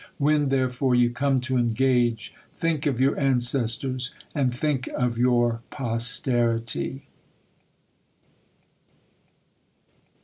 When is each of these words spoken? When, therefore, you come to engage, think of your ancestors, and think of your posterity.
When, 0.17 0.49
therefore, 0.49 0.95
you 0.95 1.11
come 1.11 1.41
to 1.41 1.57
engage, 1.59 2.33
think 2.57 2.87
of 2.87 2.99
your 2.99 3.19
ancestors, 3.19 4.15
and 4.33 4.51
think 4.51 4.87
of 4.95 5.19
your 5.19 5.61
posterity. 5.69 7.03